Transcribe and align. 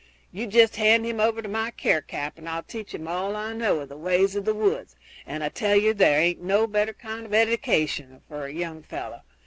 You 0.31 0.47
jest 0.47 0.77
hand 0.77 1.05
him 1.05 1.19
over 1.19 1.43
to 1.43 1.47
my 1.47 1.69
care, 1.69 2.01
cap, 2.01 2.39
and 2.39 2.49
I'll 2.49 2.63
teach 2.63 2.91
him 2.95 3.07
all 3.07 3.35
I 3.35 3.53
know 3.53 3.81
of 3.81 3.89
the 3.89 3.95
ways 3.97 4.35
of 4.35 4.45
the 4.45 4.53
woods, 4.55 4.95
and 5.27 5.43
I 5.43 5.49
tell 5.49 5.75
yer 5.75 5.93
there 5.93 6.19
aint 6.19 6.41
no 6.41 6.65
better 6.65 6.93
kind 6.93 7.23
of 7.23 7.35
edication 7.35 8.21
for 8.27 8.45
a 8.45 8.51
young 8.51 8.81
fellow. 8.81 9.21